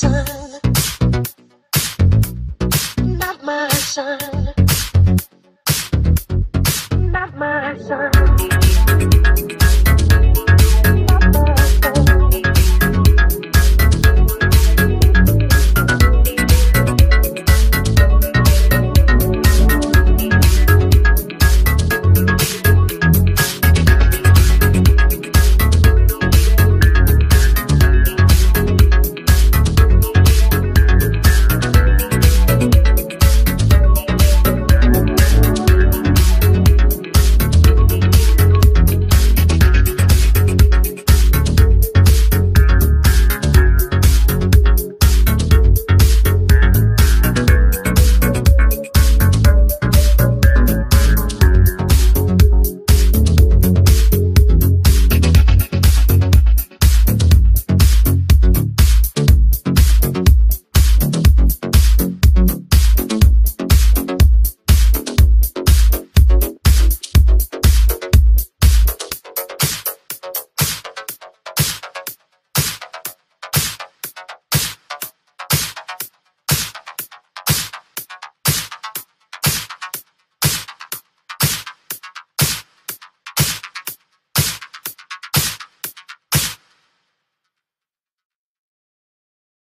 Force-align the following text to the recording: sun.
sun. 0.00 0.39